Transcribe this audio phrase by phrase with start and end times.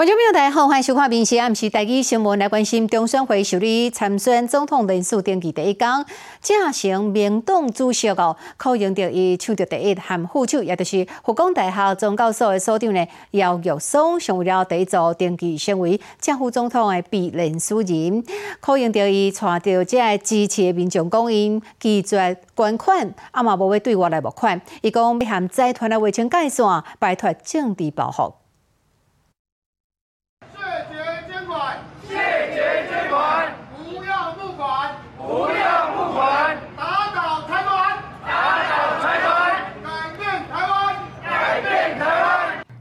[0.00, 5.90] 观众朋友大家好，欢迎收看《明时暗时台记新闻》，来关心中选会受理参选总统人数登记第一天，
[6.40, 18.24] 正成民党主席哦，可用到伊抢着第一含副手，也就是复工大学总教授的所长呢，姚玉松成为了第一组登记成为正副总统的必人选人，
[18.60, 26.64] 可用到伊带着这支持的民众讲因拒绝捐款，啊嘛无要对我来募款，伊讲要含财团的卫生界线，
[26.98, 28.39] 摆脱政治保护。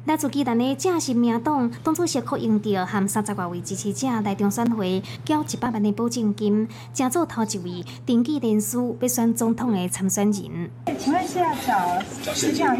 [0.09, 10.71] 来自基南的正式名党当初是可用到含三十外位支持者来中选会交一百万的保证金，正做头一位登记人数要选总统的参选人。
[10.97, 12.01] 请问是要找
[12.33, 12.75] 支票？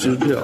[0.00, 0.42] 支票。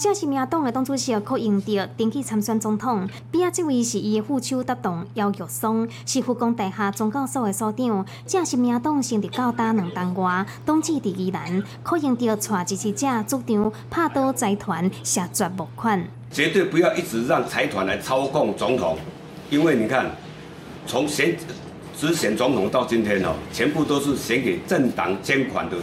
[0.00, 8.06] 正是民党的党主席柯英哲登记参选总统，边啊这位是伊的副手搭档姚玉松，是复工大厦总教所的所长。
[8.26, 11.62] 正是民党成立到打两当外，党纪第二难。
[11.82, 16.02] 柯英哲带支持者主张拍倒财团，下绝募款。
[16.30, 18.96] 绝对不要一直让财团来操控总统，
[19.50, 20.10] 因为你看，
[20.86, 21.36] 从选
[21.94, 25.76] 只选总统到今天哦，全部都是选给政党捐款的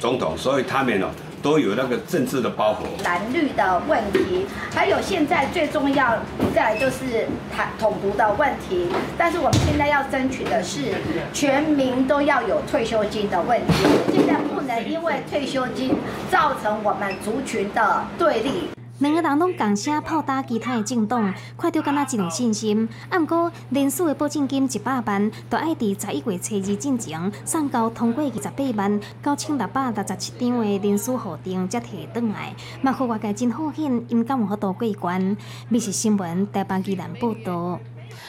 [0.00, 1.06] 总统，所以他们哦。
[1.42, 6.18] 都有那个政治的包袱，蓝绿的问题，还有现在最重要
[6.54, 8.88] 再来就是统统独的问题。
[9.16, 10.94] 但是我们现在要争取的是
[11.32, 13.72] 全民都要有退休金的问题，
[14.12, 15.96] 现在不能因为退休金
[16.30, 18.68] 造成我们族群的对立。
[19.00, 22.86] 两个人拢共声炮打其他的政党，看到敢若真有信心。
[23.08, 32.54] 啊，毋过连续的保证金一百万，都爱伫十一月初二进前送交通过二十八万九千六百六十七张的连续核定才摕转来。
[32.82, 35.34] 嘛，互外界真好险，因敢有好多过关。
[35.70, 37.80] 密实新闻台北记者报道。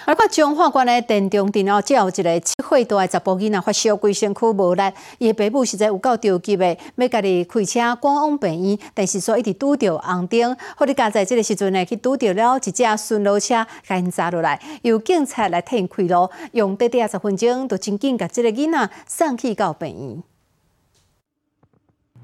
[0.05, 4.81] 而个彰化县的电中电脑，只有一个七岁大的查甫囡仔发烧，规身躯无力。
[5.19, 10.55] 伊的爸母实在有够着急的，要家己开车赶往病院，但是说一直拄着红灯。
[10.75, 20.30] 好伫加在这个时阵呢，去拄着了一架巡逻车，赶查落来，由警察来替开路，用短短十分钟，就真紧甲这个囡仔送去到病院。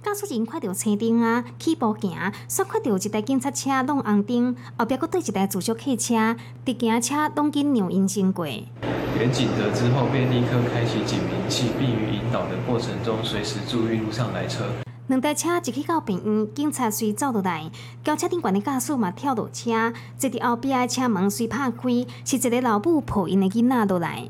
[0.07, 6.33] 驾驶人看到车灯啊，起步行，煞看到一台警察车弄红灯，后壁佫对一台自小客车，
[6.65, 8.45] 直行车拢紧让因经过。
[8.47, 14.63] 远警得知后，便立刻开启警鸣器，并于引导的过程中随时注意路上来车。
[15.07, 17.69] 两台车一起到病院，警察随走落来，
[18.01, 21.81] 轿车顶悬的驾驶嘛跳落车，坐伫后壁的车门随拍开，
[22.23, 24.29] 是一个老母抱因的囡仔落来。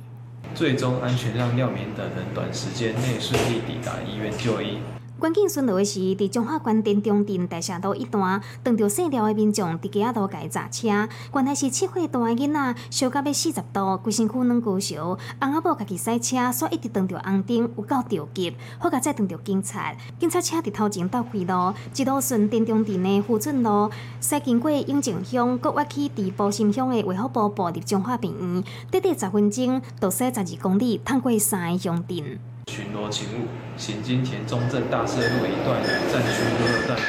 [0.56, 4.80] 最终安全让廖明等人短时间内顺利抵达医院就医。
[5.20, 10.88] 关键巡逻的是，伫中华关电中镇大厦路一段，撞到细条的民众伫街仔路改砸车。
[11.34, 15.18] 原来是七岁大的囡仔，烧到要四十度，规身躯软骨烧。
[15.42, 18.56] 翁仔某家己驶车，煞一直撞到红灯，有够着急。
[18.78, 23.90] 好甲再撞到警察，警察车伫头前倒开路，一路顺电中镇的富顺路，
[24.22, 32.40] 驶经过永靖乡，搁挖去伫埔心乡的卫福部步入中华病院，短短十分钟，就驶十二公里，趟过三个乡镇。
[32.68, 33.48] 巡逻勤务，
[33.78, 37.00] 行经田中正大社路一段战区路段，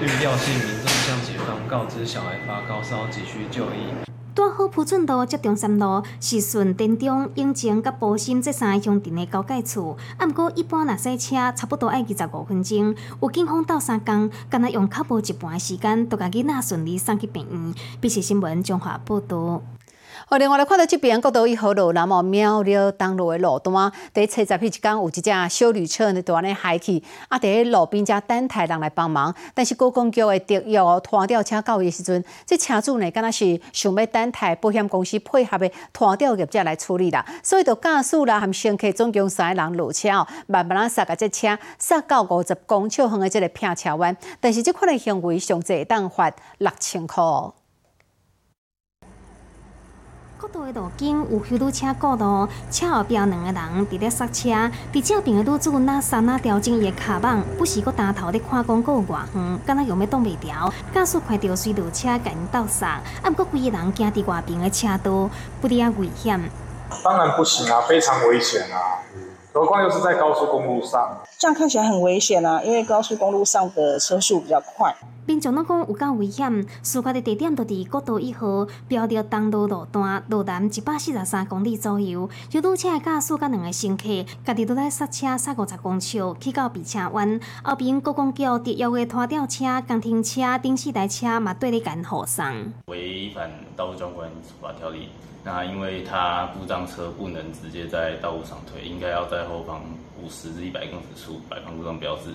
[0.00, 3.94] 遇廖姓民众向警方告知小孩发高烧，急需就医。
[4.34, 17.74] 大好普顺路接中山路是顺电中永靖甲埔心这三个乡镇的交界处，啊，毋过一般若驶车差不多要二十五分钟，有警方到三工，敢若用较无一半的时间，都甲囡仔顺利送去病院。
[18.00, 19.62] 必须新闻中华报道。
[20.30, 47.20] 哦，另外来看到这边，国道一号路那么苗栗东路的路段，第七十一天有一只小旅车呢，突然海去，啊，伫路边只等待人来帮忙，但是高公局的特约拖吊车到的时阵，这车主呢，敢若是想要等待保险公司配合的拖吊业者来处理啦，所以就驾驶啦含乘客总共三个人落车哦，慢慢啊刹个这车刹到五十公尺远的这个片车弯，但是这款的行为上会当罚六千块。
[50.40, 54.48] 国道的路径有许多车过路，车后边两个人伫咧刹车，
[54.90, 60.72] 伫这边的女子那刹那调整伊的卡棒，不时搁打头咧看广告外远，敢若用要挡袂牢。
[60.94, 65.28] 驾驶快到随路车甲因斗刹，啊，毋过规个人行伫外边的车道，
[65.60, 66.40] 不哩啊危险。
[67.04, 68.98] 当然不行啊，非常危险啊！
[69.52, 74.94] 何况又是在高速公路上，这样看起来很危险啊，因为高速公路上的车速比较快。
[75.26, 82.28] 民众拢讲有够危险，事发的地点就伫国道一号，标着东路路段路南一百四十三公里左右。
[82.52, 87.40] 有堵车的驾驶甲两个乘客，家己都在刹车刹五十公尺，去到避车弯。
[87.64, 92.44] 后边国公局伫邀约拖吊车、工停车顶四台车嘛对咧干护送。
[92.86, 95.08] 违反道路交通管理处罚条例，
[95.44, 99.80] 那因为它故障车不能直接在道路上推，应该要在后方
[100.22, 102.30] 五十至一百公尺处摆放故障标志。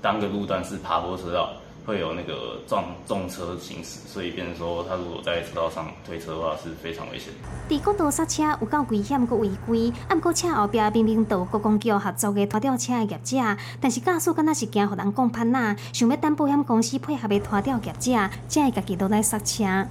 [0.00, 1.50] 当个路段是爬坡车道。
[1.86, 7.30] 会有那个撞重车行驶，所以变成说，他如果在车道上推车的话是非常危险。
[7.68, 9.92] 伫国道刹车有够危险，佮违规。
[10.08, 13.36] 啊，毋过车后边明明都国公局合作嘅拖吊车嘅业者，
[13.82, 19.86] 但是驾驶敢若是惊互人讲攀呐，想要等保险公司配合嘅拖吊业者，才会家己都来刹车。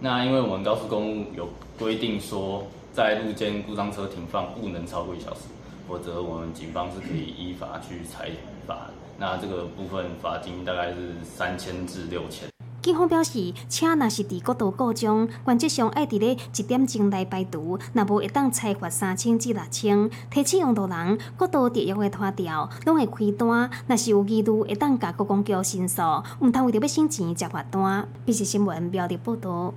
[0.00, 2.62] 那因为我们高速公路有规定说，
[2.92, 5.40] 在路间故障车停放不能超过一小时，
[5.88, 8.30] 否则我们警方是可以依法去裁
[8.64, 8.90] 罚。
[9.18, 12.48] 那这个部分罚金大概是三千至六千。
[12.80, 20.08] 警方表示，车若是伫国道故障，原则上爱伫咧一点钟来排除，若无会当裁罚三千至六千。
[20.30, 26.00] 提醒用路人，国道特约的拖吊拢会开单，若是有疑虑，会当甲国公交申诉，
[26.40, 28.08] 毋通为着要省钱接罚单。
[28.24, 29.74] 必须新闻标题报道。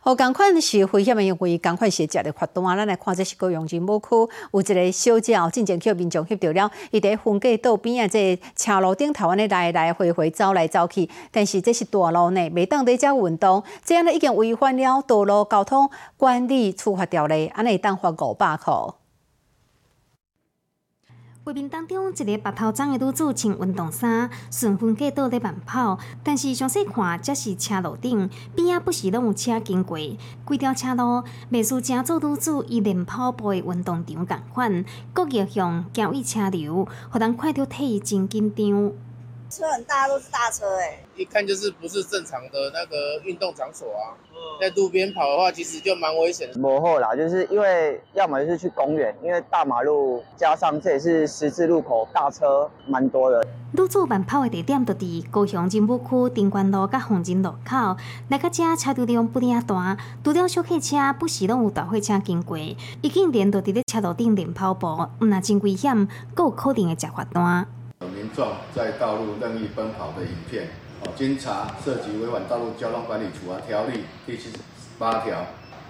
[0.00, 2.64] 好，共款是危险的因为，共款是食的罚单。
[2.76, 4.06] 咱来看，这是高雄市某区
[4.52, 11.08] 有一个小姐哦，进前去民众翕到了，伊伫分界道边啊，这车路顶头安尼来来回回走来走去。
[11.30, 18.99] 但是这是大路呢，袂当伫遮运动，这样呢已经违反了道路交通管理处罚条例，安尼当罚五百块。
[21.50, 25.98] 画面当中，一个白头发的女子穿运动衫，顺风过道在慢跑。
[26.22, 29.98] 但是详细看，则是车路顶边仔不时拢有车经过，
[30.44, 38.92] 规条车路袂输正做女子伊练跑步的运动场共款，各逆向交易车流，互人看到体真紧张。
[39.50, 44.14] 车很大，都是大车哎，一看就是不是正常的那个运动场所啊。
[44.58, 46.58] 在路边跑的话，其实就蛮危险的。
[46.58, 53.44] 摩后啦，就是因为要么就是去公园，因为大马路加上这也是十字路口，大车蛮多的。
[53.72, 57.96] 女子慢跑的地点就伫高雄金武区丁关路甲红金路口，
[58.28, 64.86] 来到遮车流量不领大，除了小客车，不时拢有大货车经过，已经连到伫咧车路顶练跑步，
[65.20, 67.66] 毋那真危险，阁有可能会食罚单。
[68.06, 70.68] 民众在道路任意奔跑的影片，
[71.04, 74.56] 哦，经查涉及违反道路交通管理处罚条例第七十
[74.98, 75.46] 八条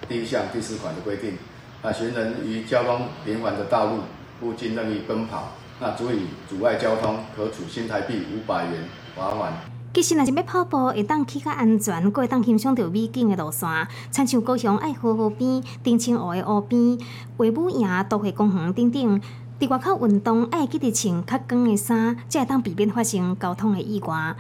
[0.09, 1.39] 第一项第四款的规定，
[1.83, 4.01] 那行人于交通频繁的道路
[4.41, 8.85] 附近任意奔跑，那足以阻碍交通，可处新台币五百元
[9.15, 9.53] 罚款。
[9.93, 13.69] 其实，若是要跑步，会当去较安全，阁会当欣赏到美景的路线，
[14.13, 16.97] 亲像高雄爱河河边、丁清湖的湖边、
[17.39, 19.21] 维武营都会公园等等。
[19.61, 24.35] 伫外口运动，爱记得穿较光的衫，才会当避免发生交通的意外。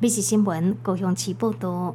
[0.00, 1.94] 美食新闻高雄市报道。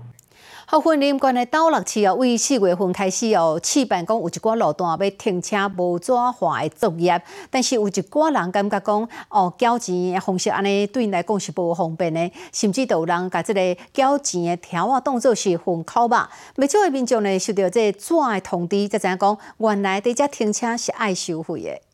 [0.65, 16.29] 好，云林县的斗六市哦，为四月份开始哦，试办讲有一寡路段要停车无纸化的作业，但是有一寡人感觉讲哦，交钱的方式安尼对因来讲是无方便的，甚至都有人甲即个交钱的条啊当做是混口吧。
[16.55, 21.88] 未少的民众呢，收到这纸的通知，才知影讲原来伫遮停车是爱收费的。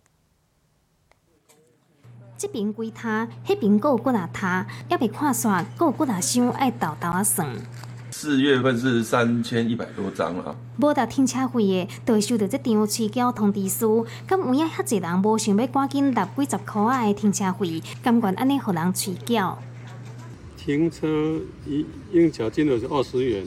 [2.37, 7.47] 这边几摊，迄边有几啊摊，还未看煞，有几啊箱爱豆豆啊算。
[8.11, 10.55] 四月份是三千一百多张啊。
[10.77, 14.05] 无达停车费的，就收到这张催缴通知书。
[14.27, 19.57] 咁有影遐济人无想要赶紧纳几十块啊的停车费，甘愿安尼互人催缴。
[20.57, 21.07] 停车
[21.65, 23.45] 一应缴金额是二十元，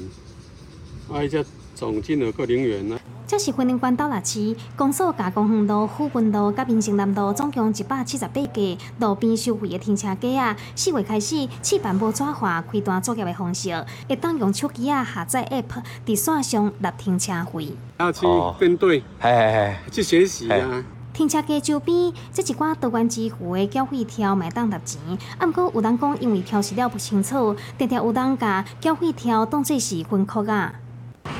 [1.10, 1.44] 啊，一只
[1.74, 3.00] 总金额各零元啊。
[3.28, 10.56] 这是婚姻关斗六市公所加工园路、富运路、甲民生南路总共一百七十八家路边收费的停车格啊！
[10.74, 13.68] 四月开始试办无纸化开单作业的方式，
[14.08, 17.76] 会当用手机啊下载 App，伫线上纳停车费。
[17.98, 18.26] 要去
[18.58, 20.82] 编队，嘿嘿嘿，去学习啊！
[21.12, 24.98] 停车格周边，这一寡多元支付的缴费条买当纳钱，
[25.36, 30.72] 啊，毋过有人讲因为标示了不清楚，常常有人甲缴费条当做是分扣啊。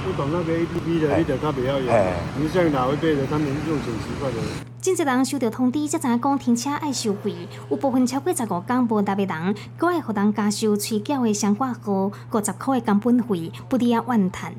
[0.05, 1.95] 不懂那个 A P P 的，你就较袂晓用。
[2.39, 4.39] 你像老一辈的，他们用很习惯的。
[4.81, 7.35] 真侪人收到通知，才知影讲停车爱收费。
[7.69, 12.13] 有部分超过十五天无搭的人，搁爱互人加收催缴的相关号五
[12.45, 14.55] 十块的工本费，不得要怨叹。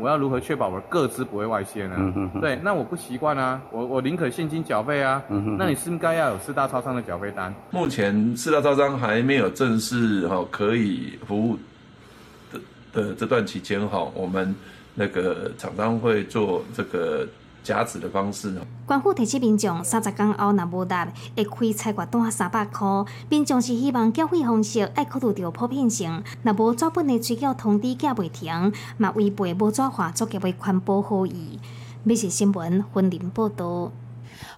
[0.00, 1.96] 我要如何确保我的个资不会外泄呢？
[2.40, 5.20] 对，那我不习惯啊，我我宁可现金缴费啊。
[5.58, 7.52] 那你是不是该要有四大超商的缴费单？
[7.72, 11.58] 目前四大超商还没有正式哈可以服务
[12.98, 14.54] 呃这段期间哈，我们。
[15.00, 17.24] 那个厂商会做这个
[17.62, 18.52] 夹子的方式。
[18.84, 23.04] 官府提醒民众，三十天后若无达，会开菜月单三百块。
[23.28, 31.60] 民众是希望缴费方式爱考虑到普遍性，若无纸本的催缴通知寄袂停，嘛违背无纸化作业的环保好意。
[32.02, 33.92] 美食新闻分林报道。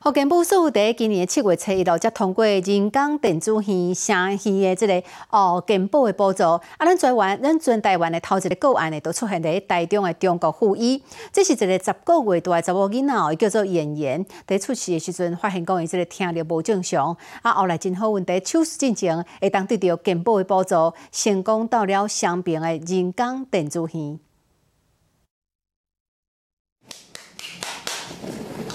[0.02, 11.02] 福建部署在今年七月初一号才通过人工电子鱼生鱼的这个哦健保的补助，啊，咱台湾咱全台湾的头一个个案呢，都出现在台中的中国附医。
[11.32, 24.18] 这是一个十个月大查某囡仔哦，叫做妍妍，在出事的时阵发现讲伊这个听力无正常，啊，后来真好运，在手术进前会当得到健保的补助，成功到了双边的人工电子鱼。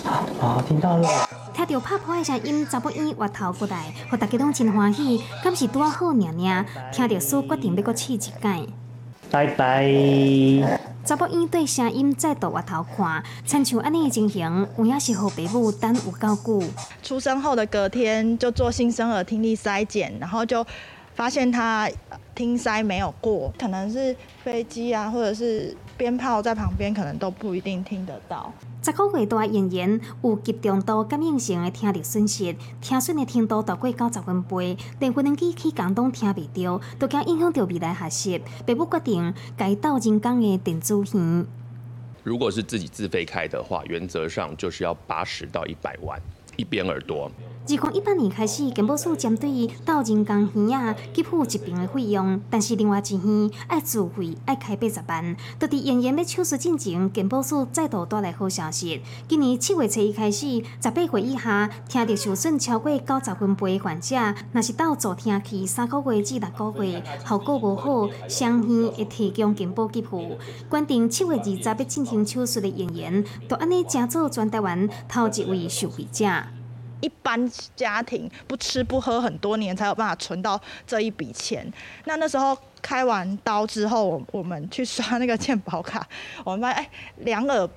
[0.06, 1.10] 好，听到了。
[1.54, 5.24] 听到拍破的声音，查某院滑头过来，互大家拢真欢喜。
[5.44, 8.34] 敢是拄啊好娘娘，听到书决定要搁试一届。
[9.32, 10.80] 拜拜。
[11.04, 16.68] 查某院对声音再度滑头看，亲像安尼的情形，有影是互爸母等有够久。
[17.02, 20.66] 出生后的隔天就做新生儿听力筛检，然后就
[21.16, 21.90] 发现他
[22.36, 28.54] 听塞没有过，可能是飞机啊，或者是鞭炮在旁边，可能都不一定听得到。
[28.84, 38.42] 十个月大演员有极重度感染性的听力损失，听损的程度达过九十分贝，连无能机器讲拢听未到，都惊影响到未来学习。
[38.66, 41.46] 爸母决定改到人工的电子耳。
[42.24, 46.22] 如果是自己自费开的话，原则上就是要八十到一百万
[46.58, 47.32] 一边耳朵。
[47.66, 55.36] 自从一八年开始，健保署针对到人工耳啊给付一边的费用，但是另外一耳爱自费爱开八十万。
[55.58, 59.02] 到伫演员的手术进前，健保署再度带来好消息。
[59.28, 64.16] 今年七月初一开始，十八岁以下听力受损超过九十分贝的患者，
[64.52, 70.38] 若是到助听器三个月至六个月效果无好，双耳会提供健保给付。
[70.70, 76.26] 决定七月二十要进行手术的演员，都安尼正做全台湾头一位受惠者。
[77.06, 77.40] 一般
[77.76, 81.72] 家庭不吃不喝很多年才有办法存到这一笔钱。
[82.06, 86.08] 那那时候开完刀之后，我我们去刷那个健保卡，
[86.44, 87.70] 我们发现哎，两耳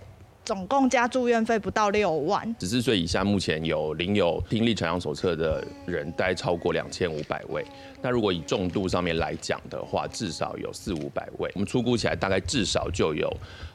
[0.47, 2.56] 总共加住院费不到六万。
[2.58, 7.62] 十四岁以下目前有领有听力传扬手册的人，大概超过两千五百位。
[8.00, 11.50] 那如果以重度上面来讲的话，至少有四五百位。
[11.54, 13.30] 我们粗估起来，大概至少就有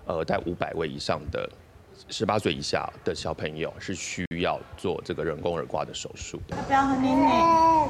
[0.08, 1.48] 呃大概五百位以上的。
[2.10, 6.40] 十八岁以下的小朋友是需要做这个人工耳刮的手术。
[6.50, 7.90] 要不要喝奶奶？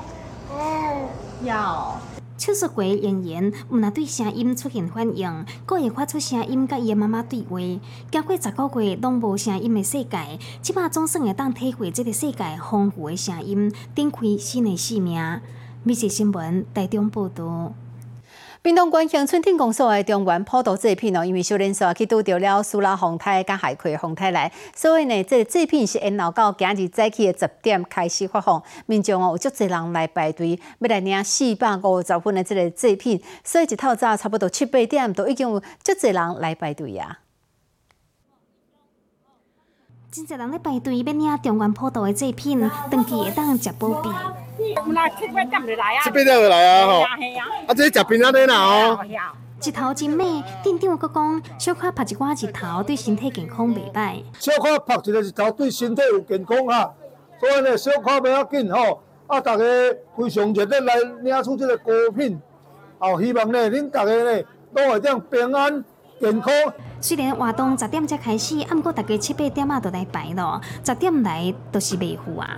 [1.43, 2.00] 要。
[2.38, 7.58] 手术过演员毋那对声音出现反应，佫会发出声音，甲伊的妈妈对话。
[8.12, 15.41] 经过十个月拢无声音的世界，即摆总算会当体会这个世界丰富的声音，展开新的生命。
[15.84, 17.74] 密切新闻台中报道。
[18.63, 28.63] 屏东县乡村天公所的中原普渡制品哦，因为小连锁去拄着了苏拉洪台甲海葵洪台来，所以呢，这个制品是延后到今日早起的十点开始发放。
[28.86, 37.20] 民众哦有足侪人来排队，要来领四百五十份的这个制品，所以一套早差不多七八点都已经有足侪人来排队啊。
[40.13, 42.60] 真侪人咧排队要领中原普渡的制品，
[42.91, 44.10] 长期会当食保庇。
[44.60, 46.86] 七八点就来啊！
[46.86, 49.00] 吼，啊，这食平安的啦哦。
[49.65, 54.22] 一头真美，店长佫讲，小可拍一寡日头对身体健康袂歹。
[54.38, 56.91] 小可拍一个日头对身体有健康啊，
[57.39, 59.01] 所以呢，小可袂要紧吼。
[59.25, 59.63] 啊，大家
[60.15, 60.93] 非常热烈来
[61.24, 62.39] 领取这个果品，
[63.00, 64.43] 哦，希望呢，恁大家呢，
[64.75, 65.84] 都会当平安
[66.20, 66.53] 健康。
[67.01, 72.58] 虽然活动十点才开始，啊，毋过大家七八点啊就来排咯，十点来都是未赴啊。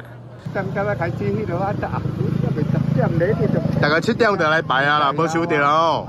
[3.82, 6.08] 大概七点就来排啊啦，无收到哦。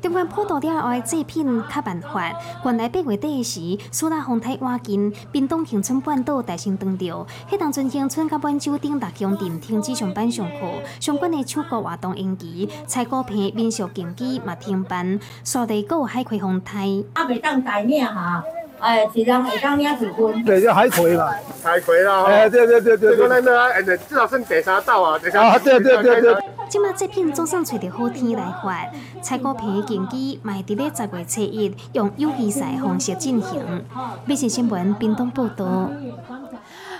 [0.00, 2.32] 中原普渡了后的制品较办法，
[2.64, 10.56] 原来八月底时，苏拉风台瓦近，滨东乡村半岛大兴断掉，迄当阵乡村甲满洲顶大乡镇停止上班上课，
[11.00, 16.88] 相关的手工活动延期，采购片民俗竞技嘛停办，沙地有海葵风台。
[17.14, 18.44] 啊，袂当台领哈。
[18.82, 20.44] 哎，一人会当领几分？
[20.44, 21.30] 对，叫海葵嘛，
[21.62, 22.24] 海葵啦。
[22.24, 23.16] 哎，对对对对。
[23.16, 25.40] 这个咱那，至少算第三道啊，第三。
[25.40, 26.36] 啊，对对对对。
[26.68, 28.88] 即马这片总算找到好天来发，
[29.22, 33.84] 采购片竞技卖伫咧十月七日，用游戏赛方式进行。
[34.24, 35.88] 美食新闻，屏东报道。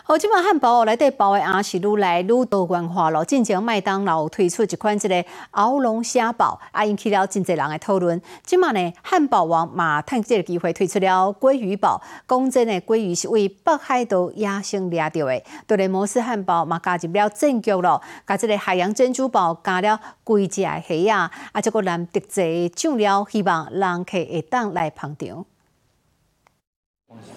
[0.05, 3.25] 好，即马汉堡哦内底包的也是愈来愈多元化咯。
[3.25, 8.21] 进前麦当劳推出一款即个鳌龙虾堡，啊引起了真侪人的讨论。
[8.43, 15.43] 即马呢，汉堡王嘛趁即个机会推出了鲑鱼堡，讲真的，鲑鱼是为北海道野生掠到的。
[15.69, 25.47] 对咧，摩斯汉堡嘛加入了正剧咯，加即个海洋珍珠堡加了贵只的虾啊，啊，这个蓝特制酱料，希望人客会当来捧场。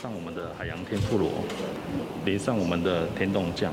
[0.02, 1.30] 上我们的海洋天妇罗，
[2.26, 3.72] 淋上我们的甜冻酱。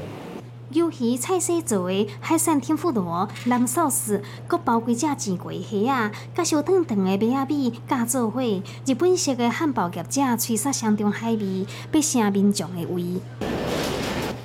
[0.73, 8.41] 鱿鱼菜色做的海产天妇罗、蓝寿司，佮包几只煎过虾啊，甲烧烫烫的米仔米加做伙。
[8.87, 13.21] 日本式的汉堡业者吹杀相中海味，要成民众的胃。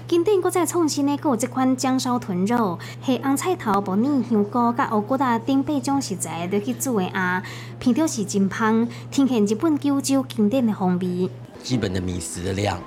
[0.06, 7.42] 今典搁再创新的，搁有这款姜烧豚肉，系红菜头、无腻、香菇、甲乌骨仔等八种食材落去煮的啊，
[7.80, 11.30] 片着是真香，呈现日本九州经典的风味。
[11.64, 12.78] 基本的米食的量，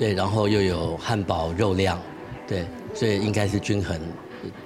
[0.00, 2.00] 对，然后又有汉堡肉量。
[2.48, 2.64] 对，
[2.94, 4.00] 所以应该是均衡，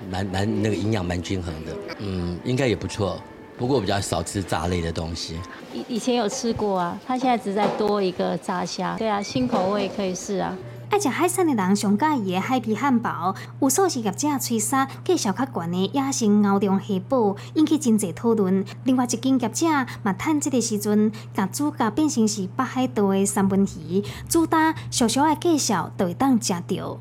[0.08, 3.20] 蛮蛮那个营养蛮均衡的，嗯，应该也不错。
[3.58, 5.40] 不过比较少吃炸类的东西。
[5.72, 8.94] 以以前有吃过啊，他现在只在多一个炸虾。
[8.96, 10.56] 对啊，新口味可以试啊。
[10.94, 18.64] 爱食海产的人上介意的海皮汉堡，有素食业者吹沙介绍较悬的野生牛中虾堡，引起真侪讨论。
[18.84, 19.66] 另外一间业者
[20.04, 27.00] 嘛，趁这个时阵，甲主角变成是北海道的三文鱼，主打小小的介绍就会当食到。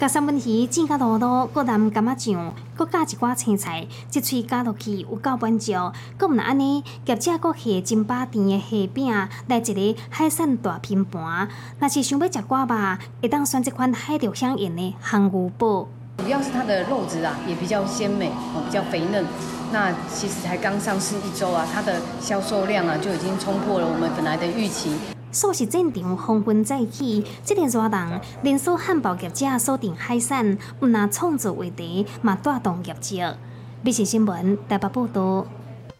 [0.00, 5.74] 甲三文鱼煎甲卤卤，搁淋柑仔酱，搁加一寡青菜，一喙加落去有够满足。
[6.16, 9.12] 搁毋若安尼，业者搁下真巴甜的虾饼，
[9.48, 11.46] 来一个海产大拼盘。
[11.78, 15.86] 若是想要食寡肉，会当选这款海钓香盐的航鱼堡。
[16.16, 19.26] 主要是它的肉质啊，也比较鲜美，哦，比较肥嫩。
[19.70, 24.94] 那其实才刚上市一周啊，它的销售量啊就已经冲破了我们本来的预期。
[25.32, 33.22] 素食战场风云再起，这个热人连锁汉堡业者锁定海产，毋若创造话题，嘛带动业绩。
[33.82, 35.46] 美食新闻台北报道。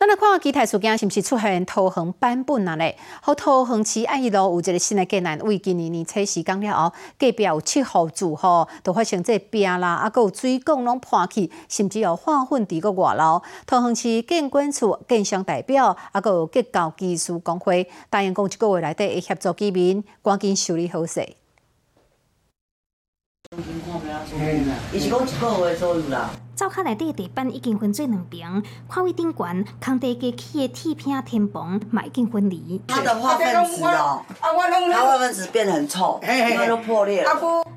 [0.01, 2.97] 咱来看下其他事件是毋是出现桃园版本啊咧？
[3.21, 13.43] 好，桃园市爱一路有一个新的建案，为今年年初时刚了后，隔壁有七户住户，都发生这病啦，啊，有水管拢破去，甚至有化粪伫个外楼。
[13.67, 21.21] 桃园市建管处建商代表，啊，有结构技术工会答应讲一个月内底会协助居民赶紧修理好势。
[24.95, 26.31] 伊是讲一个月左右啦。
[26.61, 32.79] 灶卡内底地板已经分做两边，看位顶悬空地加起的铁片天棚嘛已经分离。
[32.87, 37.31] 它的化粪池哦，它化粪池变得很臭，因为都破裂了。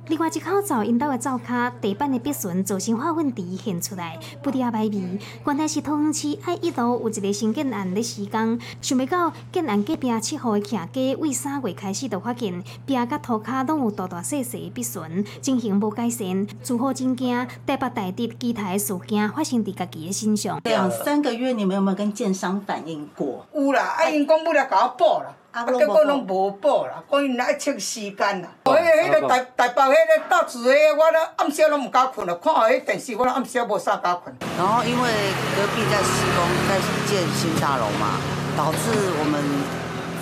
[0.07, 5.17] 另外一口灶因兜的灶卡地板的壁损造成化粪池现出来，不滴啊歹味。
[5.45, 18.72] 原来是桃园市爱一路有一个新建案咧施工，想袂到建案隔壁七号的徛家，为三月开始就发现壁甲涂骹拢有大大细细的壁损，情形无改善，住户真惊，台北大地基台。
[18.77, 20.59] 事件发生伫家己的身上。
[20.63, 23.45] 两三个月，你们有没有跟建商反映过？
[23.53, 28.49] 有啦，啊，因讲不了，甲我补啦，啊，结果拢无补啦，讲因来测时间啦。
[28.63, 34.35] 迄个、迄个台台北迄个大厝个，我咧暗时拢毋敢困啦，看下迄电视，我暗时无啥敢困。
[34.57, 35.09] 然后因为
[35.55, 38.19] 隔壁在施工，在建新大楼嘛，
[38.57, 38.77] 导致
[39.19, 39.41] 我们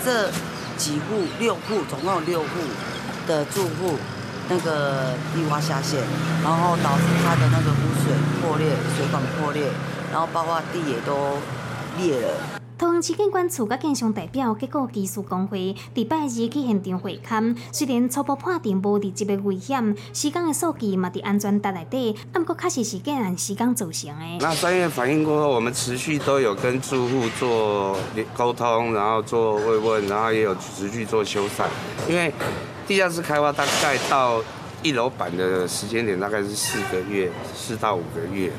[0.04, 0.30] 这
[0.78, 2.48] 几户六户，总共有六户
[3.28, 3.98] 的住户。
[4.52, 6.02] 那个地挖下陷，
[6.44, 8.12] 然后导致它的那个污水
[8.42, 9.64] 破裂，水管破裂，
[10.12, 11.38] 然后包括地也都
[11.98, 12.34] 裂了。
[12.78, 24.38] 桃园市建管处甲建商代表结果技术工会礼拜二去现场会勘，虽然初步判定无直接的危险，施工的数据嘛伫安全带内底，不过确实是建案施工造成的。
[24.42, 27.96] 那专业反映过后，我们持续都有跟住户做
[28.36, 31.68] 沟通，然后做慰问，然后也有持续做修缮，
[32.10, 32.34] 因为。
[32.92, 34.44] 地下室开挖大概到
[34.84, 38.52] 一楼板的时间点大概是四个月，四到五个月，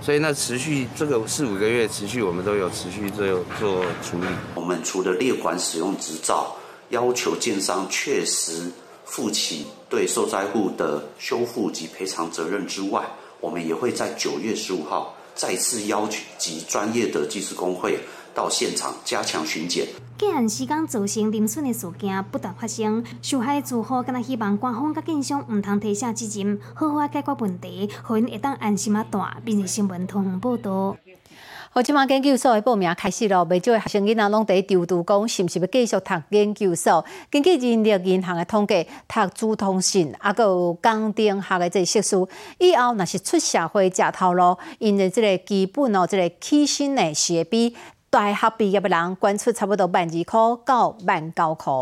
[0.00, 3.26] 所以那持续这个四五个月持续，我们都有持续做
[3.60, 4.26] 做处理。
[4.54, 6.56] 我们除了列管使用执照，
[6.88, 8.72] 要求建商确实
[9.04, 13.04] 负起对受灾户的修复及赔偿责任之外，
[13.42, 16.08] 我们也会在九月十五号再次邀
[16.38, 17.98] 集专业的技师工会
[18.36, 19.86] 到现场加强巡检。
[20.18, 29.18] 建案施工造成零损的事件不断发生，受害住户敢若希望官方甲建商毋通提下责任，好好解决问题，互因会当安心啊住。
[29.44, 30.96] 并且新闻通报道。
[31.70, 37.04] 好，即马研究所的报名开始咯，未少的学生囡仔拢伫调度讲，是毋是要继续读研究所？
[37.30, 42.16] 根据人力银行的统计，读资通信啊，佮有工程学的这硕士，
[42.58, 47.76] 以后若是出社会食头路，因为即个基本哦，即个起薪的学比。
[48.08, 51.72] 大学毕业的人，捐出差不多万二块到万九块。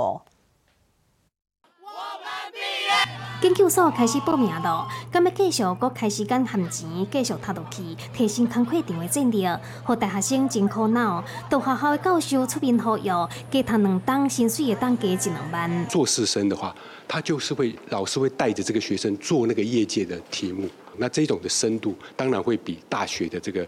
[3.43, 9.47] 研究所开始报名咯，咁要继续搁开时间含钱，继续读落去，提升工课场的战力，
[9.83, 11.23] 和大学生真苦恼。
[11.51, 12.99] 到学校的教授出面服务，
[13.51, 15.87] 加读两档，薪水也当加一两万。
[15.89, 16.75] 做师生的话，
[17.07, 23.67] 他就是会老师会带着这个学生做那个业界的题目，那这种的深度当然会比大学的这个。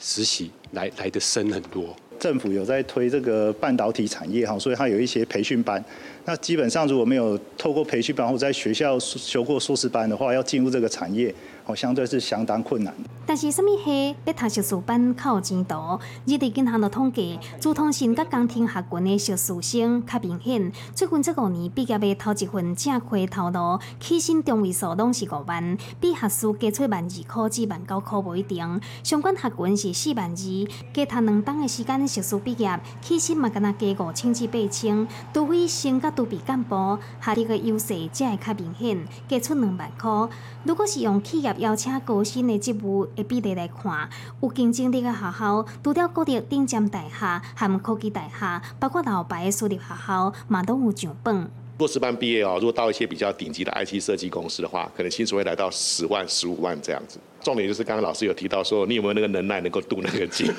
[0.00, 5.84] 实习来来的深很多，政府有在推这个半导体产业哈，所以它有一些培训班。
[6.24, 11.34] 那基本上如果没有透过培训班或在学校修过硕士班的话，要进入这个产业。
[11.68, 12.94] 哦，相对是相当困难。
[13.26, 16.00] 但是，什么系要读硕士班较有前途？
[16.24, 20.72] 日地银行的统计，主通信甲工程学群的硕士生较明显。
[20.94, 28.80] 最近这五年毕业的头一份正规头路，起薪中位数拢是五万，比学士加出万二块至万九块不一定。
[29.02, 35.06] 相关学群是四万二，加读两档的时间硕士毕业，起薪嘛敢若加五千至八千。
[35.34, 40.34] 除非升甲都比干部，学历的优势才会较明显，加出两万块。
[40.64, 44.08] 如果是用企业邀请高薪的职务的比例来看，
[44.40, 51.48] 有竞争力的学校，除了国立顶尖大厦和科技大厦，包括老牌的私立学校，嘛都有上榜。
[51.78, 57.20] 硕士班毕业哦，如果到一些比较顶级的 IT 设计公司的话，可能薪水会来到十万、十五万这样子。
[57.42, 60.52] 重点就是刚刚老师有提到说，你有没有那个能耐能够渡那个境？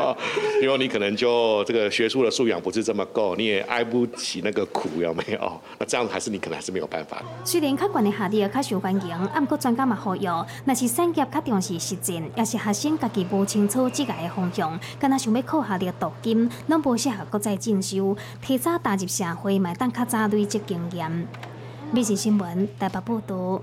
[0.62, 5.60] 因为你可能就这个学术的素养不是这么够，你也挨不起那个苦，有没有？
[5.78, 7.22] 那这样子还是你可能还是没有办法。
[7.44, 10.26] 虽然较悬的下跌较受欢迎，不过专家嘛呼吁，
[10.64, 21.28] 那是产业较重视实践，也是学生家己无清楚职业的方向，敢若想要靠下列镀金，拢无适合国再进修，提早踏入社会，买当较早累积经验。
[21.92, 23.62] 每日新闻台北报道。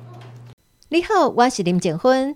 [0.90, 2.36] 你好，我是林静芬。